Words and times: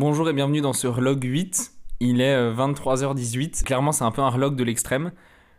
Bonjour 0.00 0.30
et 0.30 0.32
bienvenue 0.32 0.60
dans 0.60 0.74
ce 0.74 0.86
relog 0.86 1.24
8. 1.24 1.72
Il 1.98 2.20
est 2.20 2.32
euh, 2.32 2.54
23h18. 2.54 3.64
Clairement, 3.64 3.90
c'est 3.90 4.04
un 4.04 4.12
peu 4.12 4.22
un 4.22 4.28
relog 4.28 4.54
de 4.54 4.62
l'extrême. 4.62 5.10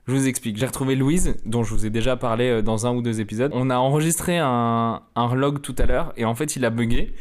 Je 0.07 0.13
vous 0.13 0.29
explique. 0.29 0.55
J'ai 0.55 0.65
retrouvé 0.65 0.95
Louise, 0.95 1.35
dont 1.45 1.63
je 1.63 1.73
vous 1.73 1.85
ai 1.85 1.89
déjà 1.89 2.15
parlé 2.15 2.45
euh, 2.45 2.61
dans 2.61 2.87
un 2.87 2.95
ou 2.95 3.01
deux 3.01 3.19
épisodes. 3.19 3.51
On 3.53 3.69
a 3.69 3.75
enregistré 3.75 4.37
un, 4.37 5.01
un 5.13 5.51
tout 5.61 5.75
à 5.77 5.85
l'heure 5.85 6.13
et 6.15 6.23
en 6.23 6.35
fait, 6.35 6.55
il 6.55 6.63
a 6.63 6.69
bugué. 6.69 7.13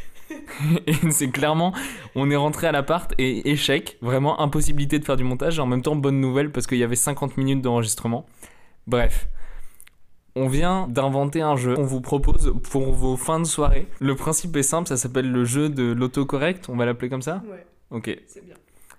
c'est 1.11 1.31
clairement, 1.31 1.75
on 2.15 2.31
est 2.31 2.37
rentré 2.37 2.69
à 2.69 2.73
l'appart 2.73 3.13
et 3.19 3.51
échec, 3.51 3.99
vraiment 4.01 4.41
impossibilité 4.41 5.01
de 5.01 5.05
faire 5.05 5.17
du 5.17 5.25
montage. 5.25 5.59
Et 5.59 5.61
en 5.61 5.67
même 5.67 5.83
temps, 5.83 5.97
bonne 5.97 6.21
nouvelle 6.21 6.53
parce 6.53 6.69
qu'il 6.69 6.79
y 6.79 6.85
avait 6.85 6.95
50 6.95 7.37
minutes 7.37 7.63
d'enregistrement. 7.63 8.27
Bref. 8.87 9.27
On 10.41 10.49
vient 10.49 10.87
d'inventer 10.89 11.41
un 11.43 11.57
jeu 11.57 11.75
qu'on 11.75 11.83
vous 11.85 12.01
propose 12.01 12.53
pour 12.71 12.93
vos 12.93 13.17
fins 13.17 13.41
de 13.41 13.45
soirée. 13.47 13.89
Le 14.01 14.15
principe 14.15 14.55
est 14.57 14.63
simple, 14.63 14.89
ça 14.89 14.97
s'appelle 14.97 15.31
le 15.31 15.45
jeu 15.45 15.69
de 15.69 15.93
l'autocorrect, 15.93 16.69
on 16.69 16.77
va 16.77 16.87
l'appeler 16.87 17.09
comme 17.09 17.23
ça 17.23 17.43
Ouais, 17.51 17.67
Ok. 17.91 18.17
c'est 18.27 18.45
bien. 18.45 18.55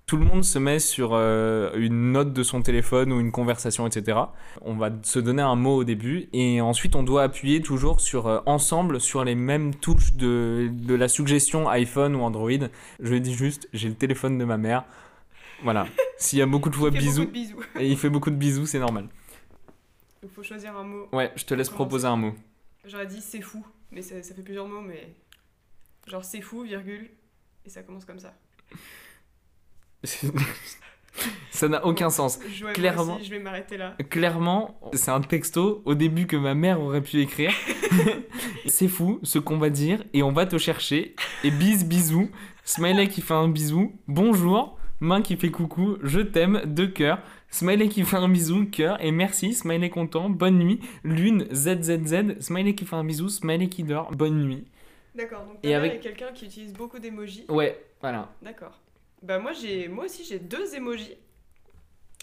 Tout 0.05 0.18
le 0.18 0.26
monde 0.26 0.44
se 0.44 0.58
met 0.58 0.80
sur 0.80 1.12
euh, 1.13 1.70
une 1.77 2.12
note 2.13 2.34
de 2.34 2.41
son 2.41 2.62
téléphone 2.63 3.13
ou 3.13 3.20
une 3.20 3.32
conversation, 3.32 3.86
etc. 3.86 4.18
On 4.62 4.73
va 4.76 4.90
se 5.04 5.20
donner 5.20 5.44
un 5.44 5.55
mot 5.55 5.76
au 5.77 5.84
début 5.84 6.27
et 6.34 6.62
ensuite 6.62 6.96
on 6.96 7.04
doit 7.04 7.22
appuyer 7.23 7.62
toujours 7.62 7.99
sur 8.02 8.26
euh, 8.27 8.40
ensemble 8.48 8.99
sur 8.99 9.24
les 9.24 9.35
mêmes 9.35 9.76
touches 9.76 10.13
de, 10.16 10.70
de 10.71 10.96
la 10.96 11.08
suggestion 11.08 11.70
iPhone 11.70 12.16
ou 12.16 12.21
Android. 12.24 12.49
Je 12.99 13.16
dis 13.16 13.34
juste, 13.35 13.70
j'ai 13.71 13.88
le 13.88 13.94
téléphone 13.94 14.38
de 14.40 14.46
ma 14.46 14.58
mère. 14.58 14.84
Voilà. 15.63 15.85
S'il 16.18 16.40
y 16.40 16.41
a 16.41 16.48
beaucoup 16.48 16.70
de 16.71 16.76
fois 16.76 16.90
bisous 16.90 17.21
beaucoup 17.26 17.27
de 17.27 17.40
bisous. 17.40 17.60
et 17.80 17.88
il 17.88 17.96
fait 17.98 18.10
beaucoup 18.10 18.32
de 18.32 18.35
bisous, 18.35 18.66
c'est 18.66 18.80
normal. 18.80 19.05
Il 20.23 20.30
faut 20.30 20.44
choisir 20.44 20.76
un 20.76 20.84
mot. 20.84 21.08
Ouais, 21.14 21.32
je 21.36 21.46
te 21.46 21.54
laisse 21.54 21.70
Comment 21.70 21.86
proposer 21.86 22.08
un 22.08 22.16
mot. 22.18 22.34
J'aurais 22.86 23.08
dit 23.08 23.22
c'est 23.22 23.41
fou, 23.41 23.66
mais 23.91 24.02
ça, 24.02 24.22
ça 24.23 24.34
fait 24.36 24.41
plusieurs 24.41 24.68
mots, 24.68 24.82
mais. 24.82 25.16
Genre 26.07 26.24
c'est 26.24 26.41
fou, 26.41 26.63
virgule, 26.63 27.10
et 27.66 27.70
ça 27.70 27.84
commence 27.84 28.05
comme 28.05 28.20
ça. 28.20 28.34
Ça 31.52 31.68
n'a 31.68 31.85
aucun 31.85 32.10
sens. 32.10 32.40
Je, 32.49 32.66
Clairement. 32.68 33.16
aussi, 33.16 33.26
je 33.26 33.32
vais 33.32 33.40
m'arrêter 33.40 33.76
là. 33.76 33.96
Clairement, 34.10 34.80
c'est 34.93 35.12
un 35.12 35.20
texto 35.20 35.82
au 35.84 35.93
début 35.96 36.27
que 36.27 36.38
ma 36.38 36.54
mère 36.54 36.80
aurait 36.80 37.02
pu 37.02 37.20
écrire. 37.20 37.52
c'est 38.68 38.88
fou 38.88 39.20
ce 39.24 39.40
qu'on 39.40 39.58
va 39.58 39.70
dire 39.70 40.04
et 40.13 40.24
on 40.24 40.32
va 40.32 40.46
te 40.46 40.58
chercher. 40.58 41.15
Et 41.43 41.52
bis 41.52 41.84
bisous. 41.84 42.30
Smiley 42.63 43.10
qui 43.10 43.21
fait 43.21 43.34
un 43.34 43.49
bisou. 43.49 43.99
Bonjour. 44.08 44.77
Main 45.02 45.21
qui 45.21 45.36
fait 45.36 45.52
coucou. 45.52 45.98
Je 46.04 46.21
t'aime. 46.21 46.62
Deux 46.65 46.88
cœurs. 46.88 47.21
Smiley 47.52 47.90
qui 47.90 48.04
fait 48.04 48.18
un 48.18 48.30
bisou. 48.30 48.66
Cœur. 48.66 49.04
Et 49.04 49.12
merci. 49.12 49.54
Smiley 49.54 49.90
content. 49.90 50.30
Bonne 50.30 50.60
nuit. 50.60 50.80
Lune. 51.04 51.48
ZZZ. 51.54 52.40
Smiley 52.42 52.76
qui 52.76 52.86
fait 52.86 52.96
un 52.96 53.04
bisou. 53.04 53.30
Smiley 53.30 53.70
qui 53.70 53.84
dort. 53.84 54.12
Bonne 54.12 54.42
nuit. 54.44 54.66
D'accord, 55.16 55.44
donc 55.46 55.58
Et 55.64 55.74
avec- 55.74 56.00
quelqu'un 56.02 56.32
qui 56.32 56.46
utilise 56.46 56.74
beaucoup 56.74 57.00
d'émojis. 57.00 57.46
Ouais, 57.50 57.84
voilà. 58.00 58.30
D'accord. 58.42 58.80
Bah 59.22 59.38
moi 59.40 59.52
moi 59.90 60.05
aussi 60.05 60.24
j'ai 60.24 60.40
deux 60.40 60.76
émojis. 60.76 61.16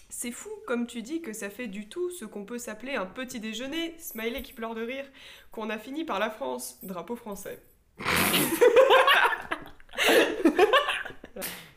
C'est 0.09 0.31
fou 0.31 0.49
comme 0.65 0.87
tu 0.87 1.01
dis 1.03 1.21
que 1.21 1.31
ça 1.33 1.49
fait 1.51 1.67
du 1.67 1.87
tout 1.89 2.09
ce 2.09 2.25
qu'on 2.25 2.43
peut 2.45 2.57
s'appeler 2.57 2.95
un 2.95 3.05
petit 3.05 3.39
déjeuner, 3.39 3.93
smiley 3.99 4.41
qui 4.41 4.53
pleure 4.53 4.73
de 4.73 4.81
rire, 4.81 5.05
qu'on 5.51 5.69
a 5.69 5.77
fini 5.77 6.05
par 6.05 6.17
la 6.17 6.29
France, 6.31 6.79
drapeau 6.81 7.15
français. 7.15 7.61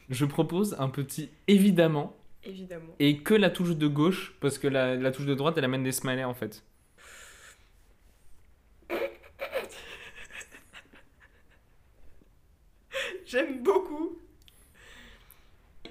Je 0.09 0.25
propose 0.25 0.75
un 0.79 0.89
petit 0.89 1.29
évidemment 1.49 2.17
Évidemment. 2.45 2.95
et 2.99 3.19
que 3.19 3.35
la 3.35 3.51
touche 3.51 3.77
de 3.77 3.87
gauche 3.87 4.35
parce 4.41 4.59
que 4.59 4.67
la, 4.67 4.97
la 4.97 5.11
touche 5.13 5.27
de 5.27 5.35
droite 5.35 5.57
elle 5.59 5.65
amène 5.65 5.83
des 5.83 5.93
smileys 5.93 6.25
en 6.25 6.35
fait. 6.35 6.65
J'aime 13.27 13.63
beaucoup. 13.63 14.19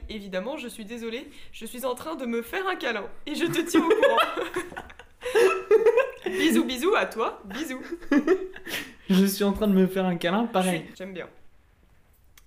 Évidemment, 0.10 0.58
je 0.58 0.68
suis 0.68 0.86
désolée, 0.86 1.30
je 1.52 1.66
suis 1.68 1.86
en 1.86 1.94
train 1.94 2.16
de 2.16 2.26
me 2.26 2.42
faire 2.42 2.68
un 2.68 2.76
câlin 2.76 3.08
et 3.28 3.36
je 3.36 3.46
te 3.46 3.62
tiens 3.62 3.82
au 3.86 3.90
courant. 3.90 4.18
bisous 6.26 6.66
bisous 6.66 6.96
à 6.96 7.06
toi, 7.06 7.42
bisous. 7.46 7.82
Je 9.10 9.26
suis 9.26 9.44
en 9.44 9.54
train 9.54 9.68
de 9.68 9.74
me 9.74 9.86
faire 9.86 10.06
un 10.06 10.16
câlin, 10.16 10.46
pareil. 10.48 10.86
J'aime 10.98 11.14
bien. 11.14 11.30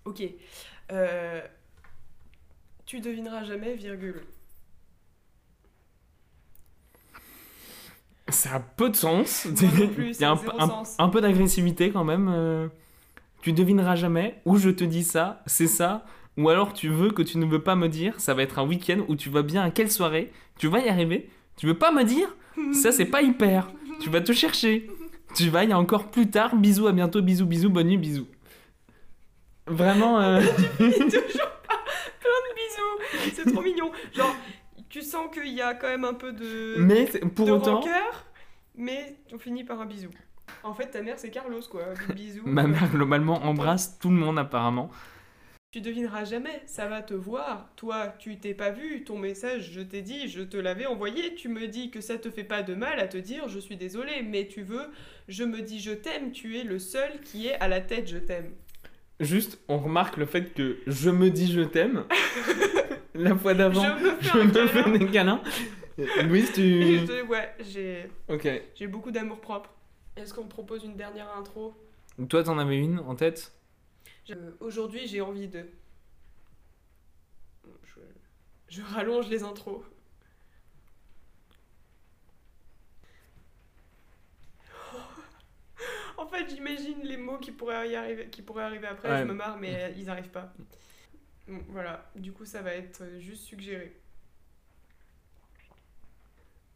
Ok. 0.04 0.22
Euh, 0.90 1.40
tu 2.92 3.00
devineras 3.00 3.42
jamais, 3.44 3.74
virgule. 3.74 4.20
Ça 8.28 8.56
a 8.56 8.60
peu 8.60 8.90
de 8.90 8.96
sens. 8.96 9.46
Plus, 9.94 10.18
Il 10.18 10.20
y 10.20 10.24
a 10.26 10.32
un, 10.32 10.36
sens. 10.36 10.98
peu 11.10 11.22
d'agressivité 11.22 11.90
quand 11.90 12.04
même. 12.04 12.28
euh. 12.30 12.68
Tu 13.40 13.54
devineras 13.54 13.96
jamais, 13.96 14.42
ou 14.44 14.58
je 14.58 14.68
te 14.68 14.84
dis 14.84 15.04
ça, 15.04 15.42
c'est 15.46 15.68
ça, 15.68 16.04
ou 16.36 16.50
alors 16.50 16.74
tu 16.74 16.90
veux 16.90 17.10
que 17.10 17.22
tu 17.22 17.38
ne 17.38 17.46
veux 17.46 17.62
pas 17.62 17.76
me 17.76 17.88
dire, 17.88 18.20
ça 18.20 18.34
va 18.34 18.42
être 18.42 18.58
un 18.58 18.66
week-end 18.66 19.00
où 19.08 19.16
tu 19.16 19.30
vas 19.30 19.40
bien 19.42 19.62
à 19.62 19.70
quelle 19.70 19.90
soirée, 19.90 20.30
tu 20.58 20.68
vas 20.68 20.80
y 20.80 20.88
arriver, 20.90 21.30
tu 21.56 21.66
veux 21.66 21.78
pas 21.78 21.92
me 21.92 22.04
dire, 22.04 22.28
ça 22.74 22.92
c'est 22.92 23.06
pas 23.06 23.22
hyper, 23.22 23.72
tu 24.00 24.10
vas 24.10 24.20
te 24.20 24.32
chercher, 24.32 24.90
tu 25.34 25.48
vas 25.48 25.64
y 25.64 25.72
a 25.72 25.78
encore 25.78 26.10
plus 26.10 26.28
tard, 26.28 26.54
bisous, 26.56 26.86
à 26.88 26.92
bientôt, 26.92 27.22
bisous, 27.22 27.46
bisous, 27.46 27.70
bonne 27.70 27.88
nuit, 27.88 27.96
bisous. 27.96 28.28
Vraiment, 29.66 30.20
euh. 30.20 30.42
C'est 33.34 33.52
trop 33.52 33.62
mignon. 33.62 33.90
Genre, 34.12 34.34
tu 34.88 35.02
sens 35.02 35.28
qu'il 35.32 35.52
y 35.52 35.62
a 35.62 35.74
quand 35.74 35.88
même 35.88 36.04
un 36.04 36.14
peu 36.14 36.32
de, 36.32 36.76
mais 36.78 37.06
pour 37.34 37.46
de 37.46 37.52
autant, 37.52 37.76
rancœur, 37.76 38.26
mais 38.74 39.16
on 39.32 39.38
finit 39.38 39.64
par 39.64 39.80
un 39.80 39.86
bisou. 39.86 40.10
En 40.62 40.74
fait, 40.74 40.86
ta 40.86 41.02
mère, 41.02 41.18
c'est 41.18 41.30
Carlos, 41.30 41.62
quoi. 41.70 41.94
Des 42.08 42.14
bisous. 42.14 42.42
ma 42.44 42.66
mère 42.66 42.90
globalement 42.90 43.42
embrasse 43.44 43.98
tout 43.98 44.10
le 44.10 44.16
monde 44.16 44.38
apparemment. 44.38 44.90
Tu 45.72 45.80
devineras 45.80 46.26
jamais, 46.26 46.60
ça 46.66 46.86
va 46.86 47.00
te 47.00 47.14
voir. 47.14 47.70
Toi, 47.76 48.14
tu 48.18 48.38
t'es 48.38 48.52
pas 48.52 48.68
vu, 48.70 49.04
ton 49.04 49.16
message, 49.18 49.70
je 49.72 49.80
t'ai 49.80 50.02
dit, 50.02 50.28
je 50.28 50.42
te 50.42 50.58
l'avais 50.58 50.84
envoyé. 50.84 51.34
Tu 51.34 51.48
me 51.48 51.66
dis 51.66 51.90
que 51.90 52.02
ça 52.02 52.18
te 52.18 52.30
fait 52.30 52.44
pas 52.44 52.62
de 52.62 52.74
mal 52.74 53.00
à 53.00 53.08
te 53.08 53.16
dire 53.16 53.48
je 53.48 53.58
suis 53.58 53.78
désolée, 53.78 54.22
mais 54.22 54.46
tu 54.48 54.62
veux, 54.62 54.90
je 55.28 55.44
me 55.44 55.62
dis 55.62 55.80
je 55.80 55.92
t'aime, 55.92 56.32
tu 56.32 56.58
es 56.58 56.64
le 56.64 56.78
seul 56.78 57.20
qui 57.24 57.46
est 57.46 57.54
à 57.54 57.68
la 57.68 57.80
tête 57.80 58.06
je 58.06 58.18
t'aime. 58.18 58.52
Juste, 59.18 59.58
on 59.68 59.78
remarque 59.78 60.18
le 60.18 60.26
fait 60.26 60.52
que 60.52 60.76
je 60.86 61.08
me 61.08 61.30
dis 61.30 61.50
je 61.50 61.62
t'aime. 61.62 62.04
La 63.14 63.36
fois 63.36 63.54
d'avant, 63.54 63.82
je 63.82 64.04
me 64.04 64.10
fais 64.16 64.22
je 64.22 64.38
un 64.38 64.44
me 64.44 64.50
câlin. 64.52 64.68
fais 64.68 64.98
des 64.98 65.06
câlins. 65.10 65.42
Louise, 66.24 66.52
tu. 66.52 66.98
je- 67.06 67.22
ouais, 67.26 67.54
j'ai 67.60 68.08
Ok. 68.28 68.48
j'ai 68.74 68.86
beaucoup 68.86 69.10
d'amour 69.10 69.40
propre. 69.40 69.70
Est-ce 70.16 70.32
qu'on 70.32 70.44
me 70.44 70.48
propose 70.48 70.84
une 70.84 70.96
dernière 70.96 71.34
intro? 71.36 71.74
Toi, 72.28 72.42
t'en 72.44 72.58
avais 72.58 72.76
une 72.78 72.98
en 73.00 73.14
tête? 73.14 73.52
Euh, 74.30 74.52
Aujourd'hui, 74.60 75.06
j'ai 75.06 75.20
envie 75.20 75.48
de. 75.48 75.66
Je, 77.84 78.00
je 78.68 78.82
rallonge 78.82 79.28
les 79.28 79.42
intros. 79.42 79.82
En 86.16 86.26
fait, 86.26 86.48
j'imagine 86.50 87.00
les 87.02 87.16
mots 87.16 87.38
qui 87.38 87.50
pourraient 87.52 87.90
y 87.90 87.96
arriver, 87.96 88.28
qui 88.28 88.42
pourraient 88.42 88.62
arriver 88.64 88.86
après. 88.86 89.08
Ouais. 89.10 89.18
Je 89.20 89.24
me 89.24 89.32
marre, 89.34 89.58
mais 89.58 89.94
ils 89.96 90.08
arrivent 90.10 90.30
pas. 90.30 90.52
Bon, 91.48 91.60
voilà. 91.68 92.10
Du 92.16 92.32
coup, 92.32 92.44
ça 92.44 92.62
va 92.62 92.74
être 92.74 93.02
euh, 93.02 93.20
juste 93.20 93.44
suggéré. 93.44 93.92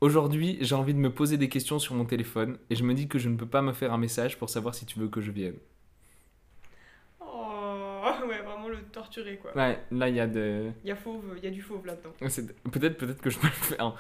Aujourd'hui, 0.01 0.59
j'ai 0.61 0.75
envie 0.75 0.93
de 0.93 0.99
me 0.99 1.11
poser 1.11 1.39
des 1.39 1.49
questions 1.49 1.79
sur 1.79 1.95
mon 1.95 2.05
téléphone 2.05 2.59
et 2.69 2.77
je 2.77 2.85
me 2.85 2.93
dis 2.93 3.09
que 3.09 3.19
je 3.19 3.29
ne 3.29 3.37
peux 3.37 3.47
pas 3.47 3.63
me 3.63 3.73
faire 3.73 3.93
un 3.93 3.99
message 3.99 4.39
pour 4.39 4.51
savoir 4.51 4.75
si 4.75 4.85
tu 4.85 4.99
veux 4.99 5.09
que 5.09 5.23
je 5.23 5.31
vienne. 5.31 5.57
Oh, 7.21 8.03
ouais, 8.29 8.43
vraiment 8.43 8.69
le 8.69 8.83
torturer 8.93 9.39
quoi. 9.39 9.57
Ouais, 9.57 9.81
là, 9.91 10.09
il 10.09 10.15
y 10.15 10.21
a 10.21 10.27
de. 10.27 10.71
Il 10.85 10.89
y 10.89 10.93
a 10.93 10.97
fauve, 10.97 11.35
il 11.39 11.45
y 11.45 11.47
a 11.47 11.51
du 11.51 11.63
fauve 11.63 11.87
là-dedans. 11.87 12.13
Peut-être 12.71 12.99
peut 12.99 13.15
que 13.15 13.31
je 13.31 13.39
peux 13.39 13.47
le 13.47 13.53
faire. 13.53 13.97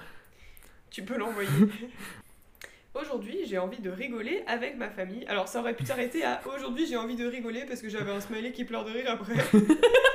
Tu 0.91 1.03
peux 1.03 1.16
l'envoyer. 1.16 1.48
Aujourd'hui, 2.94 3.41
j'ai 3.47 3.59
envie 3.59 3.81
de 3.81 3.91
rigoler 3.91 4.42
avec 4.47 4.77
ma 4.77 4.89
famille. 4.89 5.27
Alors, 5.27 5.48
ça 5.48 5.60
aurait 5.60 5.74
pu 5.74 5.84
s'arrêter 5.84 6.24
à 6.24 6.41
aujourd'hui, 6.47 6.86
j'ai 6.86 6.97
envie 6.97 7.16
de 7.16 7.27
rigoler 7.27 7.66
parce 7.66 7.83
que 7.83 7.91
j'avais 7.91 8.10
un 8.10 8.21
smiley 8.21 8.53
qui 8.53 8.65
pleure 8.65 8.86
de 8.86 8.91
rire 8.91 9.10
après. 9.10 9.34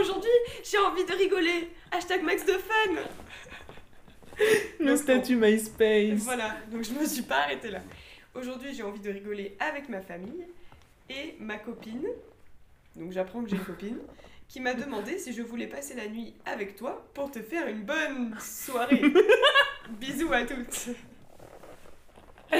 Aujourd'hui, 0.00 0.30
j'ai 0.64 0.78
envie 0.78 1.04
de 1.04 1.12
rigoler. 1.12 1.70
Hashtag 1.92 2.22
max 2.22 2.44
de 2.44 2.52
fun. 2.52 2.94
Le 4.80 4.86
Donc, 4.86 4.98
statut 4.98 5.36
MySpace. 5.36 6.20
Voilà, 6.24 6.56
donc 6.70 6.82
je 6.84 6.92
me 6.92 7.04
suis 7.06 7.22
pas 7.22 7.42
arrêtée 7.42 7.70
là. 7.70 7.80
Aujourd'hui, 8.34 8.74
j'ai 8.74 8.82
envie 8.82 9.00
de 9.00 9.10
rigoler 9.10 9.56
avec 9.60 9.88
ma 9.88 10.00
famille 10.00 10.46
et 11.08 11.36
ma 11.38 11.56
copine. 11.58 12.06
Donc, 12.96 13.12
j'apprends 13.12 13.42
que 13.42 13.50
j'ai 13.50 13.56
une 13.56 13.64
copine 13.64 13.98
qui 14.48 14.60
m'a 14.60 14.74
demandé 14.74 15.18
si 15.18 15.32
je 15.32 15.42
voulais 15.42 15.66
passer 15.68 15.94
la 15.94 16.06
nuit 16.08 16.34
avec 16.44 16.74
toi 16.76 17.06
pour 17.14 17.30
te 17.30 17.40
faire 17.40 17.66
une 17.68 17.82
bonne 17.82 18.34
soirée. 18.40 19.00
Bisous 20.00 20.32
à 20.32 20.44
toutes. 20.44 20.88
Ah 22.52 22.56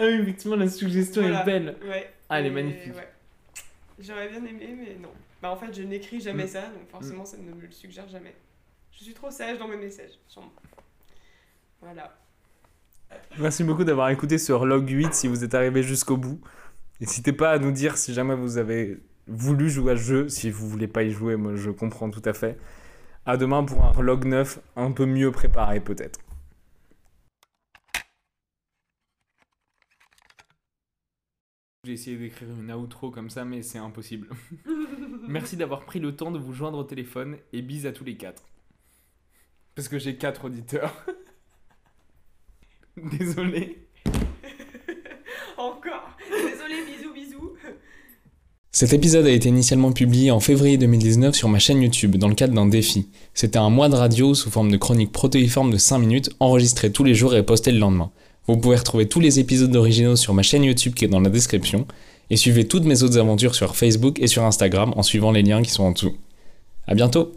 oui, 0.00 0.20
effectivement, 0.22 0.56
la 0.56 0.68
suggestion 0.68 1.22
Voilà. 1.22 1.42
est 1.42 1.44
belle. 1.44 1.76
Ouais. 1.88 2.10
Ah, 2.28 2.38
elle 2.40 2.46
est 2.46 2.50
magnifique. 2.50 2.94
ouais. 2.94 3.08
J'aurais 3.98 4.28
bien 4.28 4.44
aimé, 4.44 4.74
mais 4.78 4.96
non. 5.00 5.10
Bah, 5.42 5.50
en 5.50 5.56
fait, 5.56 5.72
je 5.72 5.82
n'écris 5.82 6.20
jamais 6.20 6.44
Mm. 6.44 6.48
ça, 6.48 6.62
donc 6.68 6.88
forcément, 6.88 7.24
ça 7.24 7.36
ne 7.36 7.42
me 7.52 7.60
le 7.60 7.70
suggère 7.70 8.08
jamais. 8.08 8.34
Je 8.92 9.04
suis 9.04 9.14
trop 9.14 9.30
sage 9.30 9.58
dans 9.58 9.68
mes 9.68 9.76
messages, 9.76 10.18
sûrement. 10.28 10.52
Voilà. 11.80 12.16
Merci 13.38 13.62
beaucoup 13.62 13.84
d'avoir 13.84 14.08
écouté 14.10 14.38
ce 14.38 14.52
log 14.52 14.88
8 14.88 15.14
si 15.14 15.28
vous 15.28 15.44
êtes 15.44 15.54
arrivé 15.54 15.82
jusqu'au 15.82 16.16
bout. 16.16 16.40
N'hésitez 17.00 17.32
pas 17.32 17.52
à 17.52 17.58
nous 17.58 17.70
dire 17.70 17.98
si 17.98 18.14
jamais 18.14 18.34
vous 18.34 18.56
avez 18.56 18.98
voulu 19.26 19.68
jouer 19.68 19.92
à 19.92 19.96
ce 19.96 20.02
jeu. 20.02 20.28
Si 20.28 20.50
vous 20.50 20.68
voulez 20.68 20.88
pas 20.88 21.02
y 21.02 21.10
jouer, 21.10 21.36
moi 21.36 21.54
je 21.54 21.70
comprends 21.70 22.10
tout 22.10 22.22
à 22.24 22.32
fait. 22.32 22.58
À 23.26 23.36
demain 23.36 23.64
pour 23.64 23.84
un 23.84 24.02
log 24.02 24.24
9 24.24 24.58
un 24.76 24.90
peu 24.92 25.04
mieux 25.04 25.30
préparé 25.30 25.80
peut-être. 25.80 26.20
J'ai 31.84 31.92
essayé 31.92 32.16
d'écrire 32.16 32.48
une 32.48 32.72
outro 32.72 33.10
comme 33.12 33.30
ça, 33.30 33.44
mais 33.44 33.62
c'est 33.62 33.78
impossible. 33.78 34.28
Merci 35.28 35.56
d'avoir 35.56 35.84
pris 35.84 35.98
le 35.98 36.14
temps 36.14 36.30
de 36.30 36.38
vous 36.38 36.52
joindre 36.52 36.78
au 36.78 36.84
téléphone 36.84 37.36
et 37.52 37.62
bise 37.62 37.86
à 37.86 37.92
tous 37.92 38.04
les 38.04 38.16
quatre. 38.16 38.42
Parce 39.74 39.88
que 39.88 39.98
j'ai 39.98 40.16
quatre 40.16 40.46
auditeurs. 40.46 41.04
Désolé. 42.96 43.86
Encore. 45.58 46.16
Désolé, 46.30 46.76
bisous, 46.86 47.12
bisous. 47.12 47.52
Cet 48.72 48.92
épisode 48.92 49.26
a 49.26 49.30
été 49.30 49.48
initialement 49.48 49.92
publié 49.92 50.30
en 50.30 50.40
février 50.40 50.78
2019 50.78 51.34
sur 51.34 51.48
ma 51.48 51.58
chaîne 51.58 51.82
YouTube 51.82 52.16
dans 52.16 52.28
le 52.28 52.34
cadre 52.34 52.54
d'un 52.54 52.66
défi. 52.66 53.08
C'était 53.34 53.58
un 53.58 53.70
mois 53.70 53.88
de 53.88 53.96
radio 53.96 54.34
sous 54.34 54.50
forme 54.50 54.70
de 54.70 54.76
chronique 54.76 55.12
protéiforme 55.12 55.70
de 55.70 55.78
5 55.78 55.98
minutes 55.98 56.30
enregistrée 56.40 56.92
tous 56.92 57.04
les 57.04 57.14
jours 57.14 57.34
et 57.34 57.42
postée 57.42 57.72
le 57.72 57.78
lendemain. 57.78 58.10
Vous 58.46 58.56
pouvez 58.56 58.76
retrouver 58.76 59.08
tous 59.08 59.20
les 59.20 59.40
épisodes 59.40 59.74
originaux 59.74 60.16
sur 60.16 60.32
ma 60.32 60.42
chaîne 60.42 60.64
YouTube 60.64 60.94
qui 60.94 61.04
est 61.04 61.08
dans 61.08 61.20
la 61.20 61.30
description 61.30 61.86
et 62.30 62.36
suivez 62.36 62.66
toutes 62.66 62.84
mes 62.84 63.02
autres 63.02 63.18
aventures 63.18 63.54
sur 63.54 63.76
Facebook 63.76 64.20
et 64.20 64.26
sur 64.26 64.44
Instagram 64.44 64.92
en 64.96 65.02
suivant 65.02 65.32
les 65.32 65.42
liens 65.42 65.62
qui 65.62 65.70
sont 65.70 65.84
en 65.84 65.92
dessous. 65.92 66.16
A 66.86 66.94
bientôt 66.94 67.32